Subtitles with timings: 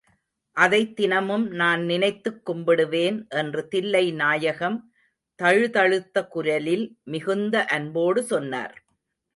[0.57, 4.79] அதைத் தினமும் நான் நினைத்துக் கும்பிடுவேன் என்று தில்லை நாயகம்
[5.39, 6.97] தழுதழுத்த குரலில்
[7.03, 8.75] மிகுந்த அன்போடு சொன்னார்.